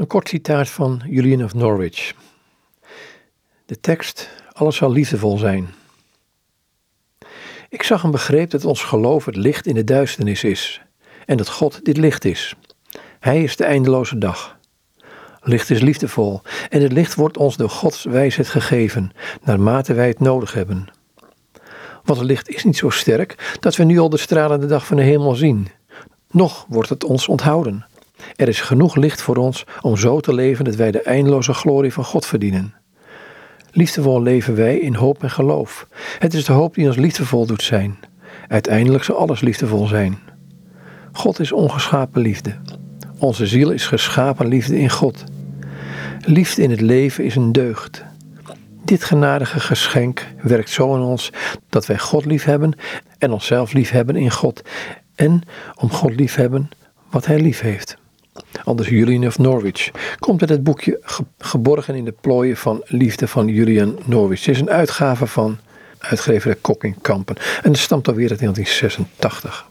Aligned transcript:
Een 0.00 0.06
kort 0.06 0.28
citaat 0.28 0.68
van 0.68 1.02
Julian 1.06 1.44
of 1.44 1.54
Norwich. 1.54 2.14
De 3.66 3.80
tekst: 3.80 4.30
Alles 4.52 4.76
zal 4.76 4.92
liefdevol 4.92 5.38
zijn. 5.38 5.68
Ik 7.68 7.82
zag 7.82 8.04
en 8.04 8.10
begreep 8.10 8.50
dat 8.50 8.64
ons 8.64 8.82
geloof 8.82 9.24
het 9.24 9.36
licht 9.36 9.66
in 9.66 9.74
de 9.74 9.84
duisternis 9.84 10.44
is 10.44 10.80
en 11.26 11.36
dat 11.36 11.48
God 11.48 11.84
dit 11.84 11.96
licht 11.96 12.24
is. 12.24 12.54
Hij 13.18 13.42
is 13.42 13.56
de 13.56 13.64
eindeloze 13.64 14.18
dag. 14.18 14.58
Licht 15.40 15.70
is 15.70 15.80
liefdevol 15.80 16.42
en 16.68 16.82
het 16.82 16.92
licht 16.92 17.14
wordt 17.14 17.36
ons 17.36 17.56
door 17.56 17.70
Gods 17.70 18.04
wijsheid 18.04 18.48
gegeven, 18.48 19.12
naarmate 19.42 19.94
wij 19.94 20.08
het 20.08 20.20
nodig 20.20 20.52
hebben. 20.52 20.88
Want 22.04 22.18
het 22.18 22.28
licht 22.28 22.48
is 22.48 22.64
niet 22.64 22.76
zo 22.76 22.90
sterk 22.90 23.56
dat 23.60 23.76
we 23.76 23.84
nu 23.84 23.98
al 23.98 24.08
de 24.08 24.16
stralende 24.16 24.66
dag 24.66 24.86
van 24.86 24.96
de 24.96 25.02
hemel 25.02 25.34
zien. 25.34 25.68
Nog 26.30 26.66
wordt 26.68 26.88
het 26.88 27.04
ons 27.04 27.28
onthouden. 27.28 27.89
Er 28.36 28.48
is 28.48 28.60
genoeg 28.60 28.96
licht 28.96 29.22
voor 29.22 29.36
ons 29.36 29.64
om 29.80 29.96
zo 29.96 30.20
te 30.20 30.34
leven 30.34 30.64
dat 30.64 30.74
wij 30.74 30.90
de 30.90 31.02
eindeloze 31.02 31.54
glorie 31.54 31.92
van 31.92 32.04
God 32.04 32.26
verdienen. 32.26 32.74
Liefdevol 33.72 34.22
leven 34.22 34.54
wij 34.54 34.78
in 34.78 34.94
hoop 34.94 35.22
en 35.22 35.30
geloof. 35.30 35.86
Het 36.18 36.34
is 36.34 36.44
de 36.44 36.52
hoop 36.52 36.74
die 36.74 36.86
ons 36.86 36.96
liefdevol 36.96 37.46
doet 37.46 37.62
zijn. 37.62 37.98
Uiteindelijk 38.48 39.04
zal 39.04 39.16
alles 39.16 39.40
liefdevol 39.40 39.86
zijn. 39.86 40.18
God 41.12 41.40
is 41.40 41.52
ongeschapen 41.52 42.22
liefde. 42.22 42.54
Onze 43.18 43.46
ziel 43.46 43.70
is 43.70 43.86
geschapen 43.86 44.46
liefde 44.46 44.78
in 44.78 44.90
God. 44.90 45.24
Liefde 46.20 46.62
in 46.62 46.70
het 46.70 46.80
leven 46.80 47.24
is 47.24 47.36
een 47.36 47.52
deugd. 47.52 48.04
Dit 48.84 49.04
genadige 49.04 49.60
geschenk 49.60 50.26
werkt 50.42 50.70
zo 50.70 50.94
in 50.94 51.00
ons 51.00 51.32
dat 51.68 51.86
wij 51.86 51.98
God 51.98 52.24
liefhebben 52.24 52.72
en 53.18 53.32
onszelf 53.32 53.72
liefhebben 53.72 54.16
in 54.16 54.30
God. 54.30 54.62
En 55.14 55.42
om 55.74 55.90
God 55.90 56.14
liefhebben 56.14 56.68
wat 57.10 57.26
Hij 57.26 57.40
lief 57.40 57.60
heeft. 57.60 57.99
Anders 58.70 58.88
Julian 58.88 59.26
of 59.26 59.38
Norwich. 59.38 59.90
Komt 60.18 60.40
uit 60.40 60.50
het 60.50 60.62
boekje 60.62 61.00
Geborgen 61.38 61.94
in 61.94 62.04
de 62.04 62.14
plooien 62.20 62.56
van 62.56 62.82
liefde 62.86 63.28
van 63.28 63.48
Julian 63.48 63.98
Norwich. 64.04 64.44
Het 64.44 64.54
is 64.54 64.60
een 64.60 64.70
uitgave 64.70 65.26
van 65.26 65.58
uitgeverij 65.98 66.56
Kok 66.60 66.84
in 66.84 67.00
Kampen. 67.00 67.36
En 67.36 67.70
het 67.70 67.78
stamt 67.78 68.08
alweer 68.08 68.30
uit 68.30 68.38
1986. 68.38 69.66